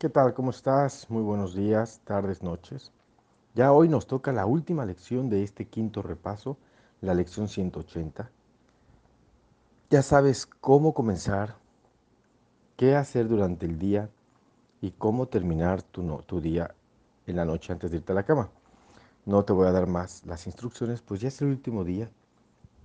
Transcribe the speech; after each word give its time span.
¿Qué 0.00 0.08
tal? 0.08 0.32
¿Cómo 0.32 0.48
estás? 0.48 1.10
Muy 1.10 1.22
buenos 1.22 1.54
días, 1.54 2.00
tardes, 2.04 2.42
noches. 2.42 2.90
Ya 3.54 3.70
hoy 3.70 3.86
nos 3.86 4.06
toca 4.06 4.32
la 4.32 4.46
última 4.46 4.86
lección 4.86 5.28
de 5.28 5.42
este 5.42 5.66
quinto 5.66 6.00
repaso, 6.00 6.56
la 7.02 7.12
lección 7.12 7.48
180. 7.48 8.30
Ya 9.90 10.00
sabes 10.00 10.46
cómo 10.46 10.94
comenzar, 10.94 11.56
qué 12.78 12.96
hacer 12.96 13.28
durante 13.28 13.66
el 13.66 13.78
día 13.78 14.08
y 14.80 14.92
cómo 14.92 15.28
terminar 15.28 15.82
tu, 15.82 16.02
no, 16.02 16.22
tu 16.22 16.40
día 16.40 16.74
en 17.26 17.36
la 17.36 17.44
noche 17.44 17.70
antes 17.70 17.90
de 17.90 17.98
irte 17.98 18.12
a 18.12 18.14
la 18.14 18.24
cama. 18.24 18.48
No 19.26 19.44
te 19.44 19.52
voy 19.52 19.66
a 19.66 19.72
dar 19.72 19.86
más 19.86 20.24
las 20.24 20.46
instrucciones, 20.46 21.02
pues 21.02 21.20
ya 21.20 21.28
es 21.28 21.42
el 21.42 21.48
último 21.48 21.84
día 21.84 22.10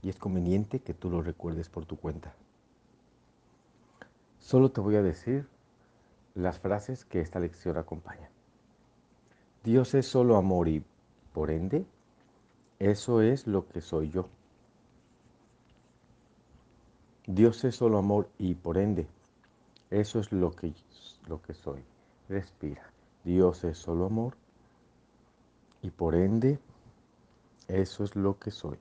y 0.02 0.10
es 0.10 0.18
conveniente 0.18 0.82
que 0.82 0.94
tú 0.94 1.10
lo 1.10 1.22
recuerdes 1.22 1.70
por 1.70 1.86
tu 1.86 1.96
cuenta. 1.96 2.36
Solo 4.38 4.70
te 4.70 4.82
voy 4.82 4.98
a 4.98 5.02
decir 5.02 5.55
las 6.36 6.60
frases 6.60 7.06
que 7.06 7.22
esta 7.22 7.40
lección 7.40 7.78
acompaña. 7.78 8.30
Dios 9.64 9.96
es 9.96 10.06
solo 10.06 10.36
amor 10.36 10.68
y, 10.68 10.84
por 11.34 11.50
ende, 11.50 11.86
eso 12.78 13.22
es 13.22 13.48
lo 13.48 13.68
que 13.68 13.82
soy 13.82 14.10
yo. 14.10 14.30
Dios 17.26 17.64
es 17.64 17.76
solo 17.76 17.98
amor 17.98 18.30
y, 18.38 18.54
por 18.54 18.78
ende, 18.78 19.08
eso 19.90 20.20
es 20.20 20.32
lo 20.32 20.52
que, 20.52 20.74
lo 21.28 21.42
que 21.42 21.54
soy. 21.54 21.84
Respira. 22.30 22.92
Dios 23.24 23.64
es 23.64 23.78
solo 23.78 24.06
amor 24.06 24.36
y, 25.82 25.90
por 25.90 26.16
ende, 26.16 26.60
eso 27.68 28.04
es 28.04 28.16
lo 28.16 28.38
que 28.38 28.52
soy. 28.52 28.78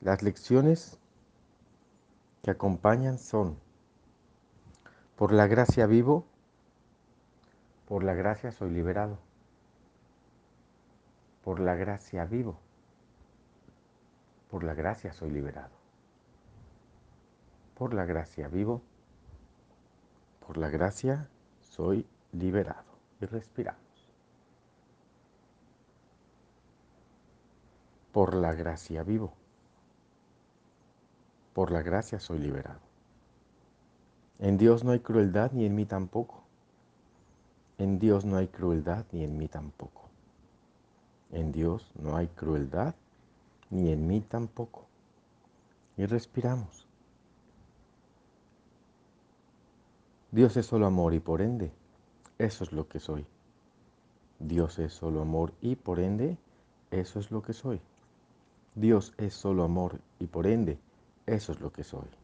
Las 0.00 0.22
lecciones 0.22 0.98
que 2.42 2.50
acompañan 2.50 3.18
son, 3.18 3.56
por 5.16 5.32
la 5.32 5.46
gracia 5.46 5.86
vivo, 5.86 6.24
por 7.86 8.02
la 8.02 8.14
gracia 8.14 8.50
soy 8.50 8.70
liberado, 8.70 9.18
por 11.44 11.60
la 11.60 11.76
gracia 11.76 12.24
vivo, 12.24 12.58
por 14.50 14.64
la 14.64 14.74
gracia 14.74 15.12
soy 15.12 15.30
liberado, 15.30 15.70
por 17.74 17.94
la 17.94 18.04
gracia 18.04 18.48
vivo, 18.48 18.82
por 20.44 20.56
la 20.58 20.68
gracia 20.68 21.28
soy 21.60 22.06
liberado. 22.32 22.92
Y 23.20 23.26
respiramos. 23.26 23.80
Por 28.10 28.34
la 28.34 28.52
gracia 28.52 29.04
vivo 29.04 29.32
por 31.54 31.70
la 31.70 31.82
gracia 31.82 32.18
soy 32.18 32.38
liberado. 32.38 32.80
En 34.38 34.58
Dios 34.58 34.84
no 34.84 34.92
hay 34.92 35.00
crueldad 35.00 35.52
ni 35.52 35.64
en 35.64 35.74
mí 35.74 35.86
tampoco. 35.86 36.42
En 37.78 37.98
Dios 37.98 38.24
no 38.24 38.36
hay 38.36 38.48
crueldad 38.48 39.06
ni 39.12 39.24
en 39.24 39.38
mí 39.38 39.48
tampoco. 39.48 40.08
En 41.30 41.52
Dios 41.52 41.90
no 41.94 42.16
hay 42.16 42.28
crueldad 42.28 42.94
ni 43.70 43.90
en 43.90 44.06
mí 44.06 44.20
tampoco. 44.20 44.86
Y 45.96 46.06
respiramos. 46.06 46.86
Dios 50.30 50.56
es 50.56 50.66
solo 50.66 50.86
amor 50.86 51.12
y 51.14 51.20
por 51.20 51.42
ende, 51.42 51.70
eso 52.38 52.64
es 52.64 52.72
lo 52.72 52.88
que 52.88 53.00
soy. 53.00 53.26
Dios 54.38 54.78
es 54.78 54.92
solo 54.92 55.20
amor 55.20 55.52
y 55.60 55.76
por 55.76 56.00
ende, 56.00 56.38
eso 56.90 57.20
es 57.20 57.30
lo 57.30 57.42
que 57.42 57.52
soy. 57.52 57.80
Dios 58.74 59.12
es 59.18 59.34
solo 59.34 59.62
amor 59.62 60.00
y 60.18 60.26
por 60.26 60.46
ende, 60.46 60.78
eso 61.26 61.52
es 61.52 61.60
lo 61.60 61.72
que 61.72 61.84
soy. 61.84 62.21